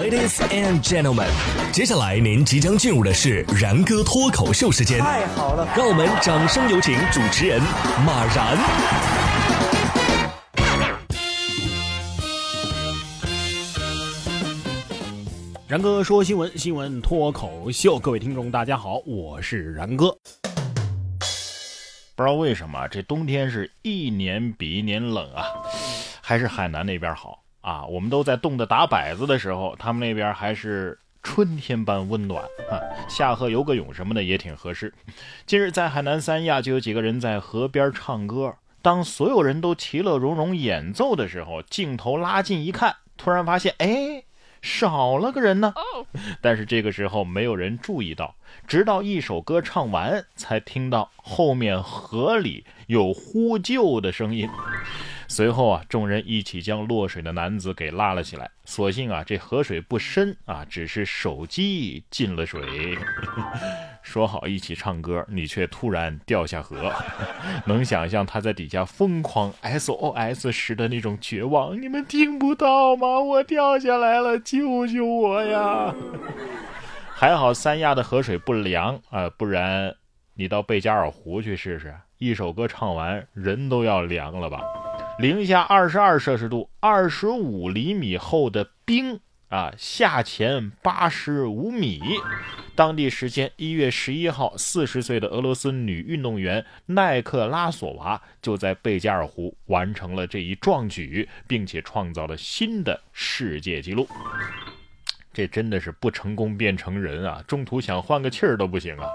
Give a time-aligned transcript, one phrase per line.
[0.00, 1.28] Ladies and gentlemen，
[1.70, 4.98] 接下来您即将进入的是然哥脱口秀时间。
[5.00, 7.60] 太好了，让我们掌声有请主持人
[8.06, 8.56] 马然。
[15.68, 20.06] 然哥说新闻，新闻脱口秀，各位听众大家好，我是然哥。
[22.16, 25.44] 不知道为什么这冬天是一年比一年冷啊，
[26.22, 27.86] 还是海南那边好啊？
[27.86, 32.78] 我们都在冻得打摆子的时候，他们那边还是春天般温暖啊。
[33.08, 34.92] 下河游个泳什么的也挺合适。
[35.46, 44.24] 近日在海南三亚就有几个人在河边唱歌，当所有人都其乐融融演奏的时候，镜头拉近一看，突然发现，哎。
[44.62, 45.74] 少了个人呢，
[46.40, 54.48] 但是这个时候没有人注意到，直到一首歌唱完，才听到后面河里有呼救的声音。
[55.32, 58.50] 随后啊，众人一起将落水的男子给拉了起来。
[58.66, 62.60] 所幸啊，这河水不深啊，只是手机进了水。
[64.04, 66.92] 说好一起唱歌，你却突然掉下河，
[67.64, 71.80] 能想象他在底下疯狂 SOS 时的那种绝望？
[71.80, 73.18] 你们听不到吗？
[73.18, 75.94] 我掉下来了，救救我呀！
[77.08, 79.94] 还好三亚的河水不凉啊，不然
[80.34, 84.60] 你到贝加尔湖去试试，一首歌唱完，人都要凉了吧？
[85.18, 92.00] 零下二十二摄氏度，二十五厘米厚的冰啊，下潜八十五米。
[92.74, 104.08] 当地时间一月十一号，四十岁的俄罗斯女运动员奈克拉索娃就在贝加尔湖完成了这一壮举，并且创造了新的世界纪录。
[105.32, 107.42] 这真的是不成功变成人啊！
[107.46, 109.06] 中途想换个气儿都不行啊！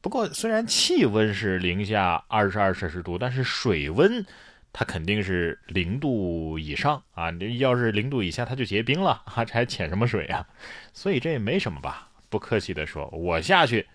[0.00, 4.26] 不过，虽然气温是零下二十二摄氏度，但是水温。
[4.72, 7.30] 它肯定是零度以上啊！
[7.30, 10.46] 你要是零度以下，它就结冰了，还 还潜什么水啊？
[10.92, 12.08] 所以这也没什么吧？
[12.28, 13.86] 不客气的说，我下去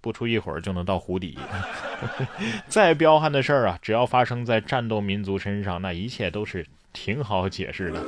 [0.00, 1.38] 不出一会儿就能到湖底。
[2.68, 8.02] 再彪悍的事儿啊，只要发生在战斗民族身上，那一切都是挺好解释的。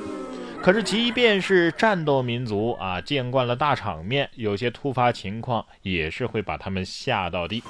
[0.63, 7.63] 可是，即便是战斗民族啊，见惯了大场面，有些突发情况也是会把他们吓到的。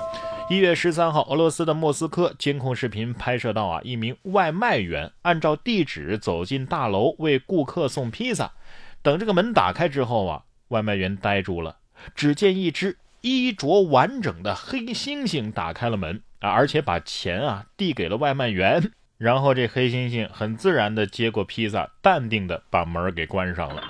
[0.51, 8.51] 一月十三号，俄罗斯的莫斯科监控视频拍摄到啊，一名外卖员按照地址走进大楼为顾客送披萨。
[9.01, 11.77] 等这个门打开之后啊，外卖员呆住了。
[12.17, 18.91] 只见一只衣着完整的黑猩猩打开了门啊，而且把钱啊递给了外卖员。
[19.19, 23.85] 然后这黑猩猩很自然地接过披萨，淡定地把门给关上了。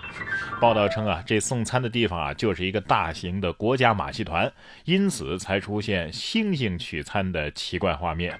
[0.61, 4.53] 报道称啊，这送餐的地方啊就是一个大型的国家马戏团，
[4.85, 8.39] 因此才出现猩猩取餐的奇怪画面。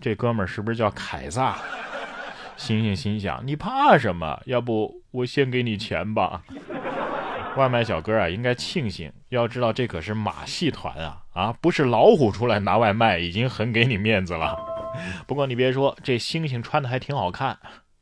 [0.00, 1.58] 这哥们儿是不是叫凯撒？
[2.56, 4.40] 猩猩心想：你怕什么？
[4.46, 6.42] 要不我先给你钱吧。
[7.56, 14.56] 外卖小哥啊，应该庆幸，要知道这可是马戏团啊啊，不是老虎出来拿外卖，已经很给你面子了。
[15.26, 17.58] 不过你别说，这猩猩穿的还挺好看，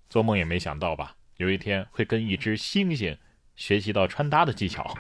[0.09, 1.16] 做梦也没想到吧？
[1.37, 3.17] 有一天会跟一只猩猩
[3.55, 4.95] 学习到穿搭的技巧。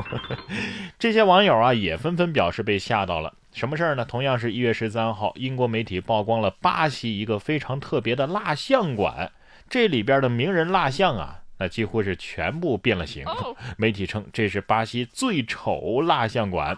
[0.98, 3.34] 这些网友啊也纷纷表示被吓到了。
[3.52, 4.04] 什么事儿呢？
[4.04, 9.32] 同样是一月十三号，英国媒体曝光了巴西一个非常特别的蜡像馆，
[9.68, 11.42] 这里边的名人蜡像啊。
[11.58, 13.24] 那几乎是全部变了形。
[13.78, 16.76] 媒体称这是巴西最丑蜡像馆。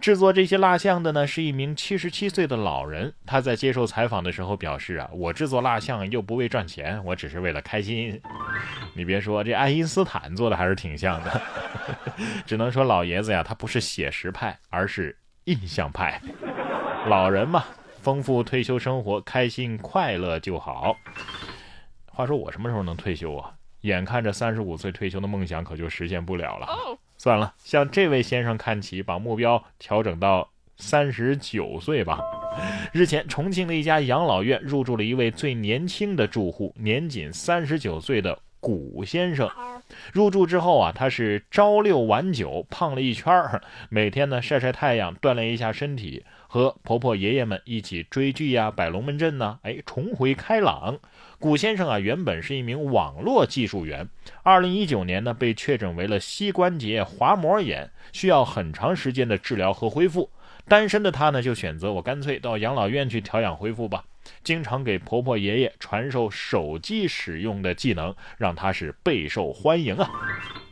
[0.00, 3.12] 制作这些蜡像的呢是一名七十七岁的老人。
[3.24, 8.20] 他在接受采访的时候表示啊，我制作蜡像又不为赚钱，我只是为了开心。
[8.94, 11.42] 你别说，这爱因斯坦做的还是挺像的。
[12.46, 16.20] 只能说老爷子呀，他不是写实派，而是印象派。
[17.08, 17.64] 老人嘛，
[18.02, 20.96] 丰富退休生活，开心快乐就好。
[22.12, 23.52] 话说我什么时候能退休啊？
[23.82, 26.66] 眼看着三十五岁退休的梦想可就实现不了了。
[27.26, 32.20] 算了，向这位先生看齐，把目标调整到三十九岁吧。
[32.92, 39.50] 日前，重庆的一家养老院入住了一位最年轻的住户，年仅三十九岁的古先生。
[40.12, 43.32] 入住之后啊，他是朝六晚九，胖了一圈，
[43.88, 50.98] 每天呢晒晒太阳，锻炼一下身体，和婆婆爷爷们一起追剧呀，摆龙门阵呢，哎，重回开朗。
[51.38, 54.08] 古先生啊，原本是一名网络技术员，
[54.42, 60.30] 二零一九年呢被确诊为了膝关节滑膜炎，需要很长时间的治疗和恢复。
[60.66, 64.04] 单身的他呢，就选择我干脆到养老院去调养恢复吧。
[64.42, 70.10] 经常给婆婆爷爷传授手机使用的技能，让他是备受欢迎啊。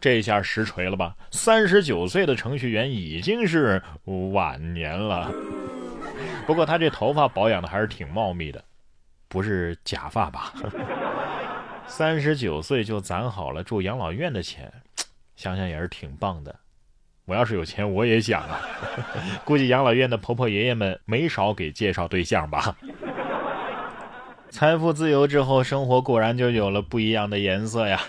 [0.00, 1.16] 这下实锤了吧？
[1.30, 3.82] 三十九岁的程序员已经是
[4.32, 5.32] 晚年了。
[6.46, 8.62] 不过他这头发保养的还是挺茂密的。
[9.28, 10.52] 不是假发吧？
[11.88, 14.72] 三十九岁就攒好了住养老院的钱，
[15.34, 16.54] 想想也是挺棒的。
[17.24, 18.60] 我要是有钱，我也想啊。
[19.44, 22.76] 估计养老院的婆婆爷爷们没少给介绍对象吧。
[24.54, 28.00] 财富自由之后，生活果然就有了不一样的颜色呀。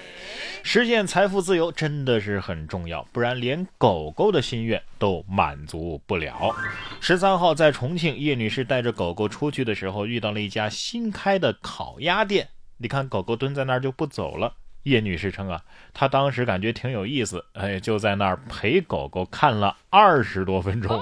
[0.62, 6.56] 实现财富自由真的是很重要，不然连狗狗的心愿都满足不了。
[7.02, 12.50] 十三号在重庆，叶女士带着狗狗出去的时候，遇到了一家新开的烤鸭店。
[12.78, 14.54] 你看，狗狗蹲在那儿就不走了。
[14.84, 15.64] 叶女士称啊，
[15.96, 21.02] 她当时感觉挺有意思，哎，就在那儿陪狗狗看了二十多分钟。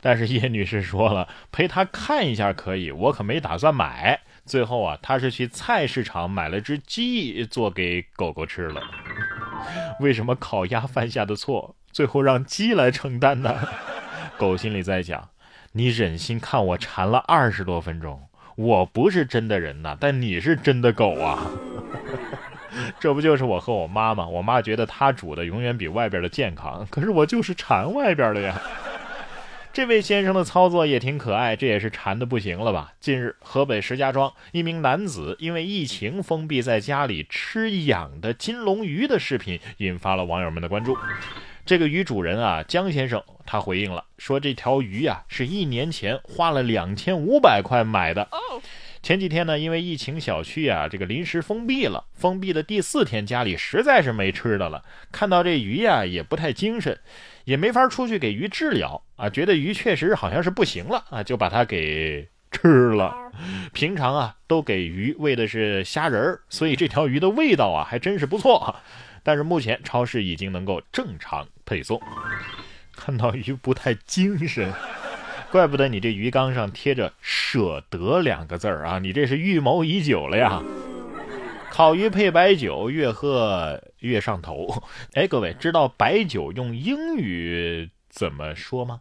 [0.00, 4.20] 但是叶女士说了，陪她看一下可以，我可没打算买。
[4.46, 8.82] 最后啊，他是去菜市场买了只鸡做给狗狗吃了。
[10.00, 13.56] 为什么烤鸭犯下的错，最后让鸡来承担呢？
[14.36, 15.30] 狗心里在想：
[15.72, 18.28] 你忍心看我馋了二十多分钟？
[18.56, 21.50] 我不是真的人呐，但你是真的狗啊！
[23.00, 24.26] 这不就是我和我妈吗？
[24.28, 28.60] 我妈觉得她煮的永远比外边的健康，可是我就是馋外边的呀。
[29.74, 32.92] 这位先生的操作也挺可爱，这也是馋的不行了吧？
[33.00, 40.96] 近日，河北石家庄一名男子因为疫情封闭在家里吃养的金龙鱼的视频，引发了网友们的关注。
[41.66, 48.28] 这个鱼主人啊，江先生，他回应了，说这条鱼啊，是一年前花了两千五百块买的。
[49.04, 56.98] 前几天呢，因为疫情小区啊，这个临时封闭了，封闭的第四天，家里实在是没吃的了，看到这鱼呀，也不太精神，
[57.44, 63.14] 也没法出去给鱼治疗啊，觉得鱼确实好像是不行了啊，就把它给吃了。
[63.74, 68.74] 平常啊，都给鱼喂的是虾仁儿，所以这条鱼的味道啊，还真是不错。
[69.22, 72.00] 但是目前超市已经能够正常配送。
[72.96, 74.72] 看到鱼不太精神，
[75.54, 78.98] 怪不得你这鱼缸上贴着“舍得”两个字儿啊！
[78.98, 80.60] 你这是预谋已久了呀！
[81.70, 84.82] 烤鱼配白酒，越喝越上头。
[85.14, 88.98] 哎，各位知道白酒用英语怎么说吗？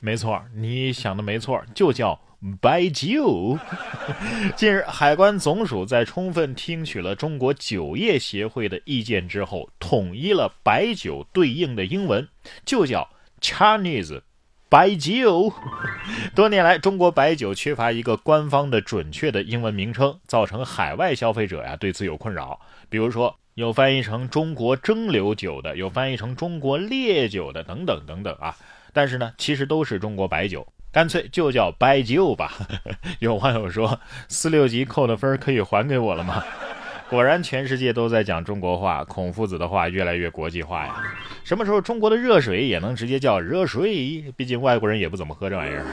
[0.00, 2.20] 没错，你想的没错，就叫。
[2.60, 3.58] 白酒。
[4.54, 12.28] 近日，海关总署在充分听取了中国酒业协会的意见之后，统一了白酒对应的英文，
[12.64, 13.08] 就叫
[13.40, 14.20] Chinese
[14.74, 15.52] 白酒。
[16.34, 22.58] 多年来，中国白酒缺乏一个官方的准确的英文名称，造成海外消费者呀对此有困扰。
[22.88, 28.56] 比如说，有翻译成中国蒸馏酒的，有翻译成中国烈酒的，等等等等啊。
[28.92, 30.66] 但是呢，其实都是中国白酒。
[30.90, 32.52] 干脆就叫白酒吧。
[33.20, 36.42] 有网友说：“四六级扣的分可以还给我了吗？”
[37.10, 41.02] 果然，全世界都在讲中国话，孔夫子的话越来越国际化呀。
[41.44, 44.24] 什么时候中国的热水也能直接叫热水？
[44.36, 45.84] 毕竟外国人也不怎么喝这玩意儿。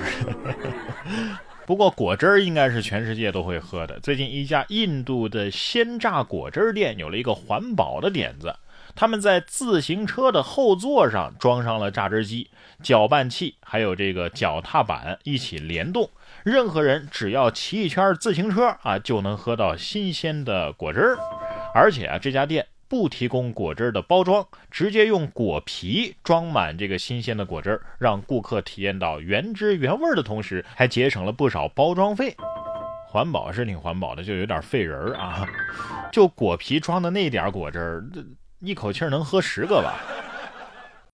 [1.68, 4.00] 不过果汁儿应该是全世界都会喝的。
[4.00, 8.56] 最近一家印度的鲜榨果汁店有了一个环保的点子。
[8.94, 12.50] 他们在自行车的后座上装上了榨汁机、
[12.84, 16.10] 搅拌器，还有这个脚踏板一起联动，
[16.44, 21.18] 任何人只要骑一圈自行车啊，就能喝到新鲜的果汁儿。
[21.74, 32.36] 而且啊，这家店不提供果汁儿的包装，直接用果皮装满这个新鲜的果汁儿，让顾客体验到原汁原味的同时，还节省了不少包装费。
[33.08, 35.48] 环保是挺环保的，就有点费人儿啊。
[36.12, 38.24] 就果皮装的那点果汁儿，这。
[38.64, 39.96] 一口气儿能喝十个吧。